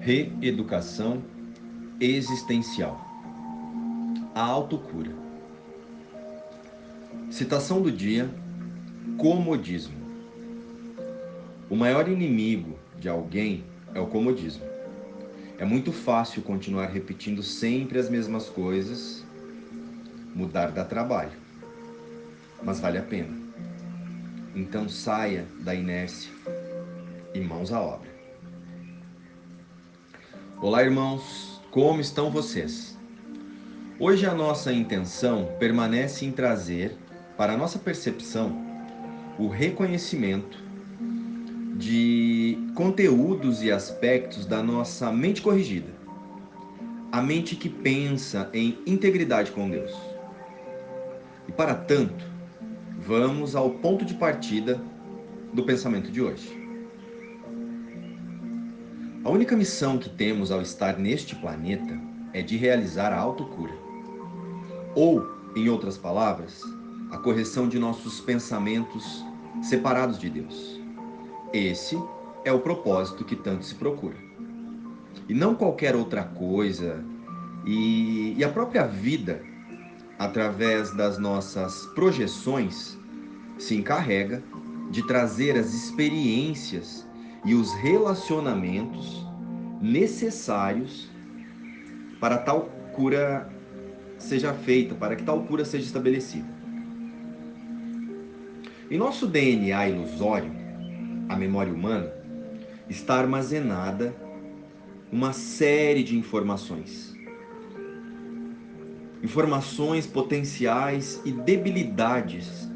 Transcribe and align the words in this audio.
Reeducação 0.00 1.22
existencial. 2.00 3.00
A 4.32 4.42
autocura. 4.42 5.10
Citação 7.30 7.82
do 7.82 7.90
dia: 7.90 8.30
comodismo. 9.18 9.98
O 11.68 11.74
maior 11.74 12.08
inimigo 12.08 12.78
de 12.98 13.08
alguém 13.08 13.64
é 13.92 14.00
o 14.00 14.06
comodismo. 14.06 14.64
É 15.58 15.64
muito 15.64 15.90
fácil 15.90 16.42
continuar 16.42 16.86
repetindo 16.86 17.42
sempre 17.42 17.98
as 17.98 18.08
mesmas 18.08 18.48
coisas, 18.48 19.24
mudar 20.32 20.70
dá 20.70 20.84
trabalho, 20.84 21.36
mas 22.62 22.78
vale 22.78 22.98
a 22.98 23.02
pena. 23.02 23.36
Então 24.54 24.88
saia 24.88 25.44
da 25.60 25.74
inércia 25.74 26.30
e 27.34 27.40
mãos 27.40 27.72
à 27.72 27.80
obra. 27.80 28.07
Olá, 30.60 30.82
irmãos, 30.82 31.60
como 31.70 32.00
estão 32.00 32.32
vocês? 32.32 32.98
Hoje 33.96 34.26
a 34.26 34.34
nossa 34.34 34.72
intenção 34.72 35.50
permanece 35.56 36.24
em 36.24 36.32
trazer 36.32 36.96
para 37.36 37.52
a 37.52 37.56
nossa 37.56 37.78
percepção 37.78 38.60
o 39.38 39.46
reconhecimento 39.46 40.58
de 41.76 42.58
conteúdos 42.74 43.62
e 43.62 43.70
aspectos 43.70 44.46
da 44.46 44.60
nossa 44.60 45.12
mente 45.12 45.40
corrigida, 45.40 45.92
a 47.12 47.22
mente 47.22 47.54
que 47.54 47.68
pensa 47.68 48.50
em 48.52 48.80
integridade 48.84 49.52
com 49.52 49.70
Deus. 49.70 49.92
E 51.46 51.52
para 51.52 51.76
tanto, 51.76 52.24
vamos 52.98 53.54
ao 53.54 53.70
ponto 53.70 54.04
de 54.04 54.14
partida 54.14 54.80
do 55.52 55.62
pensamento 55.62 56.10
de 56.10 56.20
hoje. 56.20 56.57
A 59.24 59.30
única 59.30 59.56
missão 59.56 59.98
que 59.98 60.08
temos 60.08 60.52
ao 60.52 60.62
estar 60.62 60.96
neste 60.96 61.34
planeta 61.34 62.00
é 62.32 62.40
de 62.40 62.56
realizar 62.56 63.12
a 63.12 63.18
autocura. 63.18 63.74
Ou, 64.94 65.26
em 65.56 65.68
outras 65.68 65.98
palavras, 65.98 66.62
a 67.10 67.18
correção 67.18 67.68
de 67.68 67.80
nossos 67.80 68.20
pensamentos 68.20 69.24
separados 69.60 70.18
de 70.18 70.30
Deus. 70.30 70.80
Esse 71.52 72.00
é 72.44 72.52
o 72.52 72.60
propósito 72.60 73.24
que 73.24 73.34
tanto 73.34 73.64
se 73.64 73.74
procura. 73.74 74.16
E 75.28 75.34
não 75.34 75.54
qualquer 75.54 75.96
outra 75.96 76.22
coisa, 76.22 77.04
e, 77.66 78.34
e 78.36 78.44
a 78.44 78.48
própria 78.48 78.86
vida, 78.86 79.42
através 80.16 80.94
das 80.94 81.18
nossas 81.18 81.86
projeções, 81.86 82.96
se 83.58 83.74
encarrega 83.74 84.44
de 84.90 85.04
trazer 85.06 85.58
as 85.58 85.74
experiências 85.74 87.07
e 87.44 87.54
os 87.54 87.74
relacionamentos 87.74 89.26
necessários 89.80 91.08
para 92.20 92.38
tal 92.38 92.62
cura 92.92 93.48
seja 94.18 94.52
feita, 94.52 94.94
para 94.94 95.14
que 95.14 95.22
tal 95.22 95.42
cura 95.44 95.64
seja 95.64 95.84
estabelecida. 95.84 96.46
Em 98.90 98.98
nosso 98.98 99.26
DNA 99.26 99.88
ilusório, 99.90 100.50
a 101.28 101.36
memória 101.36 101.72
humana, 101.72 102.10
está 102.88 103.18
armazenada 103.18 104.14
uma 105.12 105.32
série 105.32 106.02
de 106.02 106.16
informações. 106.16 107.14
Informações 109.22 110.06
potenciais 110.06 111.20
e 111.24 111.32
debilidades 111.32 112.68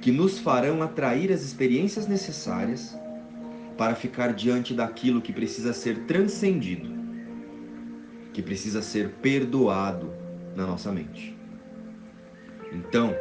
que 0.00 0.12
nos 0.12 0.38
farão 0.38 0.82
atrair 0.82 1.32
as 1.32 1.42
experiências 1.42 2.06
necessárias 2.06 2.96
para 3.76 3.94
ficar 3.94 4.32
diante 4.32 4.74
daquilo 4.74 5.20
que 5.20 5.32
precisa 5.32 5.72
ser 5.72 6.00
transcendido, 6.00 6.88
que 8.32 8.42
precisa 8.42 8.82
ser 8.82 9.10
perdoado 9.22 10.12
na 10.54 10.66
nossa 10.66 10.92
mente. 10.92 11.36
Então, 12.72 13.14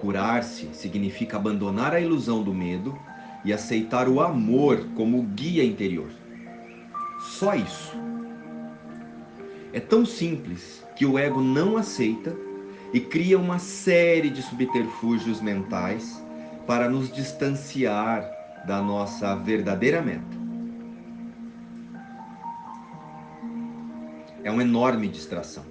curar-se 0.00 0.68
significa 0.72 1.36
abandonar 1.36 1.94
a 1.94 2.00
ilusão 2.00 2.42
do 2.42 2.52
medo 2.52 2.98
e 3.44 3.52
aceitar 3.52 4.08
o 4.08 4.20
amor 4.20 4.86
como 4.94 5.22
guia 5.22 5.64
interior. 5.64 6.10
Só 7.20 7.54
isso. 7.54 7.96
É 9.72 9.80
tão 9.80 10.04
simples 10.04 10.84
que 10.96 11.04
o 11.04 11.18
ego 11.18 11.40
não 11.40 11.76
aceita 11.76 12.34
e 12.92 13.00
cria 13.00 13.38
uma 13.38 13.58
série 13.58 14.30
de 14.30 14.42
subterfúgios 14.42 15.40
mentais 15.40 16.22
para 16.66 16.88
nos 16.88 17.12
distanciar 17.12 18.35
da 18.66 18.82
nossa 18.82 19.36
verdadeira 19.36 20.02
meta. 20.02 20.36
É 24.42 24.50
uma 24.50 24.62
enorme 24.62 25.06
distração. 25.06 25.64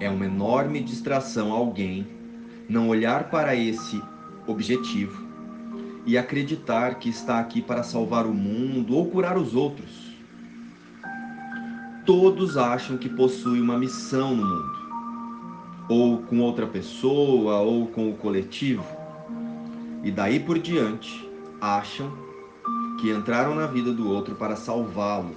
É 0.00 0.10
uma 0.10 0.24
enorme 0.24 0.80
distração 0.80 1.52
alguém 1.52 2.06
não 2.68 2.88
olhar 2.88 3.30
para 3.30 3.54
esse 3.54 4.02
objetivo 4.46 5.28
e 6.04 6.18
acreditar 6.18 6.96
que 6.96 7.08
está 7.08 7.38
aqui 7.38 7.62
para 7.62 7.82
salvar 7.82 8.26
o 8.26 8.34
mundo 8.34 8.96
ou 8.96 9.06
curar 9.08 9.38
os 9.38 9.54
outros. 9.54 10.10
Todos 12.04 12.56
acham 12.56 12.96
que 12.96 13.08
possuem 13.08 13.60
uma 13.60 13.78
missão 13.78 14.34
no 14.34 14.46
mundo, 14.46 15.86
ou 15.88 16.18
com 16.22 16.40
outra 16.40 16.66
pessoa, 16.66 17.58
ou 17.58 17.86
com 17.86 18.10
o 18.10 18.16
coletivo 18.16 18.99
e 20.02 20.10
daí 20.10 20.40
por 20.40 20.58
diante 20.58 21.28
acham 21.60 22.10
que 23.00 23.10
entraram 23.10 23.54
na 23.54 23.66
vida 23.66 23.92
do 23.92 24.10
outro 24.10 24.34
para 24.34 24.56
salvá-lo, 24.56 25.36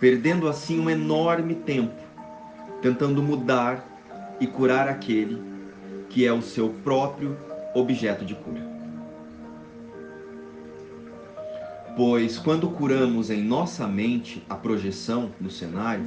perdendo 0.00 0.48
assim 0.48 0.80
um 0.80 0.88
enorme 0.88 1.54
tempo 1.54 2.02
tentando 2.82 3.22
mudar 3.22 3.88
e 4.40 4.46
curar 4.46 4.88
aquele 4.88 5.40
que 6.10 6.26
é 6.26 6.32
o 6.32 6.42
seu 6.42 6.68
próprio 6.68 7.38
objeto 7.74 8.24
de 8.24 8.34
cura. 8.34 8.60
Pois 11.96 12.38
quando 12.38 12.68
curamos 12.68 13.30
em 13.30 13.42
nossa 13.42 13.86
mente 13.86 14.44
a 14.48 14.56
projeção 14.56 15.30
no 15.40 15.50
cenário, 15.50 16.04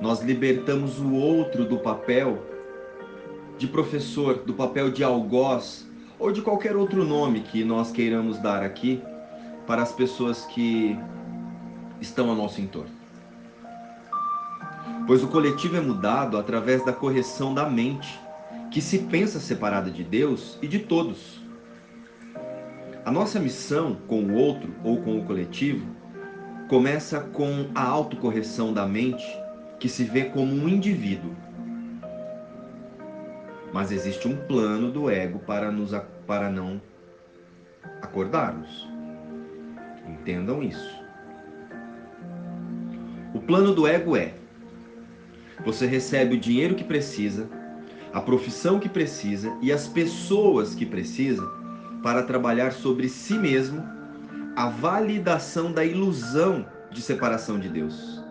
nós 0.00 0.22
libertamos 0.22 0.98
o 1.00 1.12
outro 1.12 1.64
do 1.64 1.78
papel 1.78 2.46
de 3.58 3.66
professor, 3.66 4.36
do 4.38 4.54
papel 4.54 4.90
de 4.90 5.02
algoz 5.02 5.86
ou 6.22 6.30
de 6.30 6.40
qualquer 6.40 6.76
outro 6.76 7.04
nome 7.04 7.40
que 7.40 7.64
nós 7.64 7.90
queiramos 7.90 8.38
dar 8.38 8.62
aqui 8.62 9.02
para 9.66 9.82
as 9.82 9.90
pessoas 9.90 10.44
que 10.46 10.96
estão 12.00 12.30
ao 12.30 12.36
nosso 12.36 12.60
entorno. 12.60 12.92
Pois 15.04 15.24
o 15.24 15.26
coletivo 15.26 15.76
é 15.76 15.80
mudado 15.80 16.38
através 16.38 16.84
da 16.84 16.92
correção 16.92 17.52
da 17.52 17.68
mente, 17.68 18.20
que 18.70 18.80
se 18.80 18.98
pensa 18.98 19.40
separada 19.40 19.90
de 19.90 20.04
Deus 20.04 20.56
e 20.62 20.68
de 20.68 20.78
todos. 20.78 21.42
A 23.04 23.10
nossa 23.10 23.40
missão 23.40 23.96
com 24.06 24.22
o 24.22 24.34
outro 24.34 24.72
ou 24.84 25.02
com 25.02 25.18
o 25.18 25.24
coletivo 25.24 25.84
começa 26.68 27.18
com 27.18 27.68
a 27.74 27.82
autocorreção 27.82 28.72
da 28.72 28.86
mente, 28.86 29.26
que 29.80 29.88
se 29.88 30.04
vê 30.04 30.26
como 30.26 30.54
um 30.54 30.68
indivíduo 30.68 31.34
mas 33.72 33.90
existe 33.90 34.28
um 34.28 34.36
plano 34.36 34.90
do 34.90 35.08
ego 35.08 35.38
para, 35.40 35.70
nos, 35.70 35.92
para 36.26 36.50
não 36.50 36.80
acordarmos. 38.00 38.88
Entendam 40.06 40.62
isso. 40.62 41.02
O 43.34 43.40
plano 43.40 43.74
do 43.74 43.86
ego 43.86 44.16
é: 44.16 44.34
você 45.64 45.86
recebe 45.86 46.36
o 46.36 46.40
dinheiro 46.40 46.74
que 46.74 46.84
precisa, 46.84 47.48
a 48.12 48.20
profissão 48.20 48.78
que 48.78 48.88
precisa 48.88 49.56
e 49.62 49.72
as 49.72 49.88
pessoas 49.88 50.74
que 50.74 50.84
precisa 50.84 51.46
para 52.02 52.22
trabalhar 52.22 52.72
sobre 52.72 53.08
si 53.08 53.38
mesmo 53.38 53.82
a 54.54 54.68
validação 54.68 55.72
da 55.72 55.84
ilusão 55.84 56.66
de 56.90 57.00
separação 57.00 57.58
de 57.58 57.68
Deus. 57.68 58.21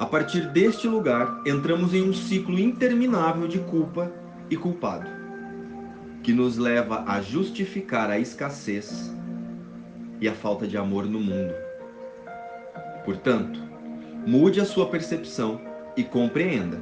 A 0.00 0.06
partir 0.06 0.46
deste 0.48 0.88
lugar, 0.88 1.42
entramos 1.46 1.92
em 1.92 2.00
um 2.00 2.14
ciclo 2.14 2.58
interminável 2.58 3.46
de 3.46 3.58
culpa 3.58 4.10
e 4.48 4.56
culpado, 4.56 5.06
que 6.22 6.32
nos 6.32 6.56
leva 6.56 7.04
a 7.06 7.20
justificar 7.20 8.08
a 8.08 8.18
escassez 8.18 9.14
e 10.18 10.26
a 10.26 10.32
falta 10.32 10.66
de 10.66 10.78
amor 10.78 11.04
no 11.04 11.20
mundo. 11.20 11.52
Portanto, 13.04 13.60
mude 14.26 14.58
a 14.58 14.64
sua 14.64 14.86
percepção 14.86 15.60
e 15.94 16.02
compreenda 16.02 16.80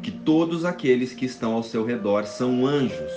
que 0.00 0.10
todos 0.10 0.64
aqueles 0.64 1.12
que 1.12 1.26
estão 1.26 1.52
ao 1.52 1.62
seu 1.62 1.84
redor 1.84 2.24
são 2.24 2.66
anjos, 2.66 3.12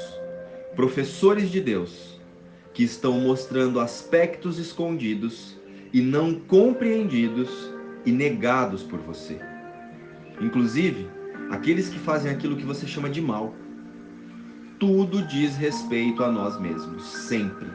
professores 0.75 1.49
de 1.49 1.61
Deus, 1.61 2.19
que 2.73 2.83
estão 2.83 3.21
mostrando 3.21 3.79
aspectos 3.79 4.59
escondidos 4.59 5.57
e 5.93 6.01
não 6.01 6.35
compreendidos 6.35 7.71
e 8.05 8.11
negados 8.11 8.83
por 8.83 8.99
você. 8.99 9.39
Inclusive, 10.41 11.09
aqueles 11.51 11.89
que 11.89 11.99
fazem 11.99 12.31
aquilo 12.31 12.55
que 12.55 12.65
você 12.65 12.87
chama 12.87 13.09
de 13.09 13.21
mal. 13.21 13.53
Tudo 14.79 15.21
diz 15.27 15.55
respeito 15.55 16.23
a 16.23 16.31
nós 16.31 16.59
mesmos, 16.59 17.03
sempre. 17.05 17.67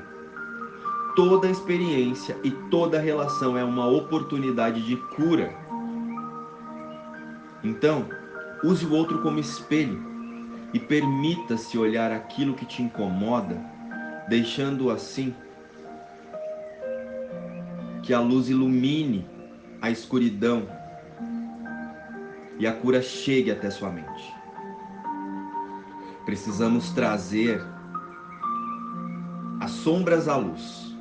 toda 1.18 1.50
experiência 1.50 2.36
e 2.44 2.50
toda 2.70 3.00
relação 3.00 3.58
é 3.58 3.64
uma 3.64 3.88
oportunidade 3.88 4.86
de 4.86 4.96
cura. 5.16 5.52
Então, 7.64 8.04
use 8.62 8.86
o 8.86 8.92
outro 8.92 9.20
como 9.20 9.40
espelho 9.40 10.00
e 10.72 10.78
permita-se 10.78 11.76
olhar 11.76 12.12
aquilo 12.12 12.54
que 12.54 12.64
te 12.64 12.82
incomoda, 12.82 13.60
deixando 14.28 14.92
assim 14.92 15.34
que 18.04 18.14
a 18.14 18.20
luz 18.20 18.48
ilumine 18.48 19.26
a 19.80 19.90
escuridão 19.90 20.68
e 22.58 22.66
a 22.66 22.72
cura 22.72 23.00
chegue 23.00 23.50
até 23.50 23.70
sua 23.70 23.90
mente. 23.90 24.34
Precisamos 26.24 26.90
trazer 26.90 27.62
as 29.60 29.70
sombras 29.70 30.28
à 30.28 30.36
luz. 30.36 30.94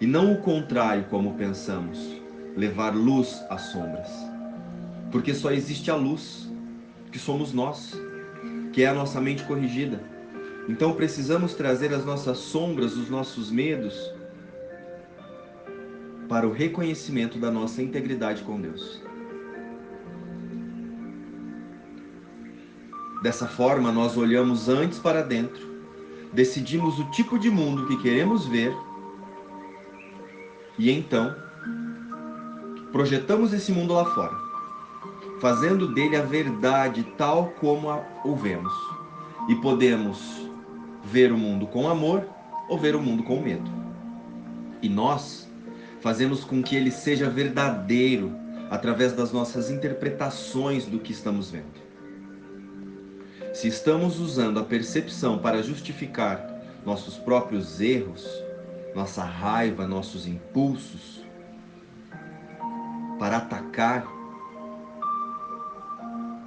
E 0.00 0.06
não 0.06 0.32
o 0.32 0.42
contrário, 0.42 1.04
como 1.10 1.34
pensamos, 1.34 1.98
levar 2.56 2.94
luz 2.94 3.44
às 3.50 3.62
sombras. 3.72 4.08
Porque 5.10 5.34
só 5.34 5.50
existe 5.50 5.90
a 5.90 5.96
luz, 5.96 6.50
que 7.10 7.18
somos 7.18 7.52
nós, 7.52 7.98
que 8.72 8.82
é 8.82 8.88
a 8.88 8.94
nossa 8.94 9.20
mente 9.20 9.44
corrigida. 9.44 10.00
Então 10.68 10.94
precisamos 10.94 11.54
trazer 11.54 11.94
as 11.94 12.04
nossas 12.04 12.38
sombras, 12.38 12.96
os 12.96 13.08
nossos 13.08 13.50
medos, 13.50 13.94
para 16.28 16.46
o 16.46 16.52
reconhecimento 16.52 17.38
da 17.38 17.50
nossa 17.50 17.82
integridade 17.82 18.42
com 18.42 18.60
Deus. 18.60 19.02
Dessa 23.22 23.46
forma, 23.46 23.90
nós 23.90 24.16
olhamos 24.16 24.68
antes 24.68 24.98
para 24.98 25.22
dentro, 25.22 25.60
decidimos 26.32 26.98
o 26.98 27.10
tipo 27.10 27.38
de 27.38 27.50
mundo 27.50 27.86
que 27.86 27.96
queremos 28.02 28.46
ver 28.46 28.74
e 30.78 30.90
então 30.90 31.34
projetamos 32.92 33.52
esse 33.52 33.72
mundo 33.72 33.94
lá 33.94 34.04
fora, 34.04 34.36
fazendo 35.40 35.92
dele 35.94 36.16
a 36.16 36.22
verdade 36.22 37.02
tal 37.16 37.48
como 37.60 37.88
o 38.24 38.36
vemos. 38.36 38.72
E 39.48 39.54
podemos 39.56 40.48
ver 41.04 41.32
o 41.32 41.38
mundo 41.38 41.66
com 41.66 41.88
amor 41.88 42.26
ou 42.68 42.78
ver 42.78 42.94
o 42.94 43.00
mundo 43.00 43.22
com 43.22 43.40
medo. 43.40 43.70
E 44.82 44.88
nós 44.88 45.45
fazemos 46.00 46.44
com 46.44 46.62
que 46.62 46.76
ele 46.76 46.90
seja 46.90 47.28
verdadeiro 47.28 48.32
através 48.70 49.12
das 49.12 49.32
nossas 49.32 49.70
interpretações 49.70 50.84
do 50.86 50.98
que 50.98 51.12
estamos 51.12 51.50
vendo. 51.50 51.86
Se 53.54 53.68
estamos 53.68 54.20
usando 54.20 54.58
a 54.60 54.64
percepção 54.64 55.38
para 55.38 55.62
justificar 55.62 56.46
nossos 56.84 57.16
próprios 57.16 57.80
erros, 57.80 58.28
nossa 58.94 59.24
raiva, 59.24 59.86
nossos 59.86 60.26
impulsos, 60.26 61.24
para 63.18 63.38
atacar, 63.38 64.06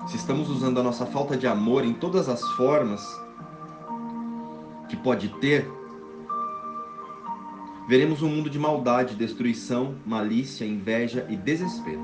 se 0.08 0.18
estamos 0.18 0.50
usando 0.50 0.80
a 0.80 0.84
nossa 0.84 1.06
falta 1.06 1.36
de 1.36 1.48
amor 1.48 1.84
em 1.84 1.94
todas 1.94 2.30
as 2.30 2.42
formas 2.54 3.02
que 4.88 4.98
pode 4.98 5.30
ter, 5.40 5.70
veremos 7.90 8.22
um 8.22 8.30
mundo 8.30 8.52
de 8.52 8.60
maldade, 8.60 9.16
destruição, 9.16 9.96
malícia, 10.06 10.64
inveja 10.64 11.26
e 11.28 11.36
desespero. 11.36 12.00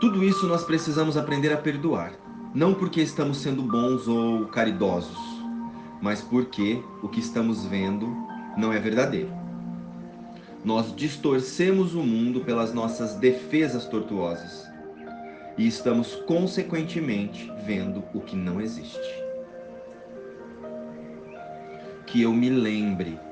Tudo 0.00 0.24
isso 0.24 0.46
nós 0.46 0.64
precisamos 0.64 1.18
aprender 1.18 1.52
a 1.52 1.56
perdoar, 1.58 2.14
não 2.54 2.72
porque 2.72 3.02
estamos 3.02 3.36
sendo 3.36 3.62
bons 3.62 4.08
ou 4.08 4.46
caridosos, 4.46 5.18
mas 6.00 6.22
porque 6.22 6.82
o 7.02 7.08
que 7.08 7.20
estamos 7.20 7.66
vendo 7.66 8.08
não 8.56 8.72
é 8.72 8.78
verdadeiro. 8.78 9.30
Nós 10.64 10.96
distorcemos 10.96 11.94
o 11.94 12.02
mundo 12.02 12.40
pelas 12.40 12.72
nossas 12.72 13.16
defesas 13.16 13.84
tortuosas 13.84 14.66
e 15.58 15.66
estamos 15.66 16.14
consequentemente 16.26 17.52
vendo 17.66 18.02
o 18.14 18.20
que 18.22 18.34
não 18.34 18.62
existe. 18.62 18.98
Que 22.06 22.22
eu 22.22 22.32
me 22.32 22.48
lembre 22.48 23.27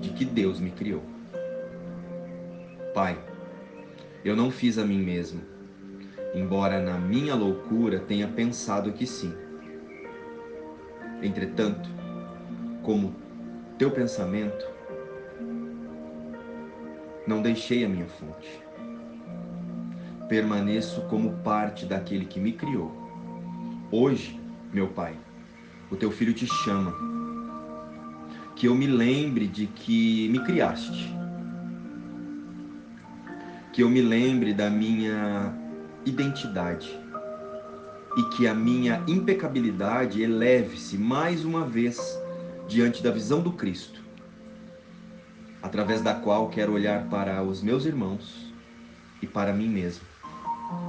de 0.00 0.10
que 0.10 0.24
Deus 0.24 0.60
me 0.60 0.70
criou. 0.70 1.02
Pai, 2.94 3.18
eu 4.24 4.34
não 4.34 4.50
fiz 4.50 4.78
a 4.78 4.84
mim 4.84 5.02
mesmo, 5.02 5.40
embora 6.34 6.80
na 6.80 6.98
minha 6.98 7.34
loucura 7.34 8.00
tenha 8.00 8.26
pensado 8.28 8.92
que 8.92 9.06
sim. 9.06 9.34
Entretanto, 11.22 11.88
como 12.82 13.14
teu 13.78 13.90
pensamento, 13.90 14.66
não 17.26 17.42
deixei 17.42 17.84
a 17.84 17.88
minha 17.88 18.06
fonte. 18.06 18.62
Permaneço 20.28 21.02
como 21.02 21.34
parte 21.38 21.86
daquele 21.86 22.24
que 22.24 22.40
me 22.40 22.52
criou. 22.52 22.90
Hoje, 23.90 24.40
meu 24.72 24.88
Pai, 24.88 25.16
o 25.90 25.96
teu 25.96 26.10
filho 26.10 26.32
te 26.32 26.46
chama 26.46 27.15
que 28.56 28.66
eu 28.66 28.74
me 28.74 28.86
lembre 28.86 29.46
de 29.46 29.66
que 29.66 30.28
me 30.30 30.42
criaste. 30.42 31.14
Que 33.70 33.82
eu 33.82 33.90
me 33.90 34.00
lembre 34.00 34.54
da 34.54 34.70
minha 34.70 35.54
identidade. 36.06 36.98
E 38.16 38.22
que 38.34 38.48
a 38.48 38.54
minha 38.54 39.04
impecabilidade 39.06 40.22
eleve-se 40.22 40.96
mais 40.96 41.44
uma 41.44 41.66
vez 41.66 42.18
diante 42.66 43.02
da 43.02 43.10
visão 43.10 43.42
do 43.42 43.52
Cristo, 43.52 44.02
através 45.62 46.00
da 46.00 46.14
qual 46.14 46.48
quero 46.48 46.72
olhar 46.72 47.04
para 47.08 47.42
os 47.42 47.62
meus 47.62 47.84
irmãos 47.84 48.52
e 49.20 49.26
para 49.26 49.52
mim 49.52 49.68
mesmo 49.68 50.04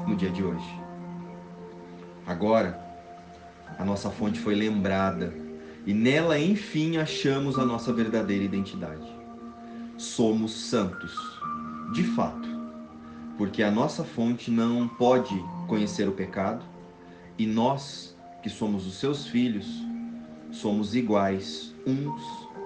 no 0.07 0.15
dia 0.15 0.29
de 0.29 0.41
hoje. 0.41 0.81
Agora, 2.25 2.79
a 3.77 3.83
nossa 3.83 4.09
fonte 4.09 4.39
foi 4.39 4.55
lembrada 4.55 5.46
e 5.87 5.93
nela, 5.93 6.37
enfim, 6.37 6.97
achamos 6.97 7.57
a 7.57 7.65
nossa 7.65 7.93
verdadeira 7.93 8.43
identidade. 8.43 9.07
Somos 9.97 10.51
santos, 10.51 11.15
de 11.93 12.03
fato, 12.03 12.45
porque 13.37 13.63
a 13.63 13.71
nossa 13.71 14.03
fonte 14.03 14.51
não 14.51 14.85
pode 14.85 15.33
conhecer 15.65 16.05
o 16.09 16.11
pecado 16.11 16.65
e 17.37 17.47
nós, 17.47 18.13
que 18.43 18.49
somos 18.49 18.85
os 18.85 18.95
seus 18.95 19.27
filhos, 19.27 19.65
somos 20.51 20.93
iguais 20.93 21.73
uns 21.85 22.21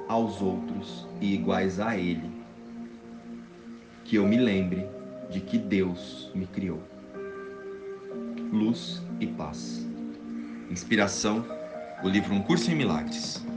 aos 0.07 0.41
outros 0.41 1.07
e 1.21 1.35
iguais 1.35 1.79
a 1.79 1.95
Ele. 1.95 2.27
Que 4.03 4.15
eu 4.15 4.27
me 4.27 4.37
lembre 4.37 4.83
de 5.29 5.41
que 5.41 5.59
Deus 5.59 6.31
me 6.33 6.47
criou. 6.47 6.81
Luz 8.51 8.99
e 9.19 9.27
paz. 9.27 9.87
Inspiração 10.71 11.60
o 12.03 12.09
livro 12.09 12.33
Um 12.33 12.41
Curso 12.41 12.71
em 12.71 12.75
Milagres. 12.75 13.50